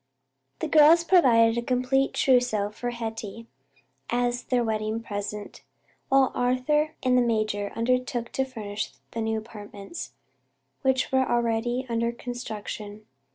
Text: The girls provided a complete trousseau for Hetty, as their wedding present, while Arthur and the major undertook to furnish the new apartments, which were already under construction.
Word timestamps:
The 0.61 0.67
girls 0.67 1.03
provided 1.03 1.59
a 1.59 1.61
complete 1.61 2.15
trousseau 2.15 2.71
for 2.71 2.89
Hetty, 2.89 3.45
as 4.09 4.45
their 4.45 4.63
wedding 4.63 5.03
present, 5.03 5.61
while 6.09 6.31
Arthur 6.33 6.95
and 7.03 7.15
the 7.15 7.21
major 7.21 7.71
undertook 7.75 8.31
to 8.31 8.43
furnish 8.43 8.93
the 9.11 9.21
new 9.21 9.37
apartments, 9.37 10.13
which 10.81 11.11
were 11.11 11.29
already 11.29 11.85
under 11.87 12.11
construction. 12.11 13.05